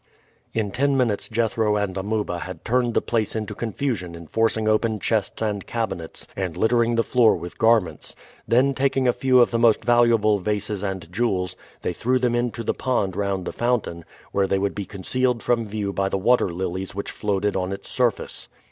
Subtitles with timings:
[0.51, 4.99] In ten minutes Jethro and Amuba had turned the place into confusion in forcing open
[4.99, 8.15] chests and cabinets and littering the floor with garments;
[8.47, 12.63] then taking a few of the most valuable vases and jewels they threw them into
[12.63, 16.51] the pond round the fountain, where they would be concealed from view by the water
[16.51, 18.49] lilies which floated on its surface.